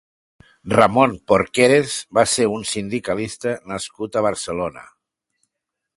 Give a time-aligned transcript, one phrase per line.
[0.71, 4.87] Ramon Porqueras va ser un sindicalista nascut a Barcelona.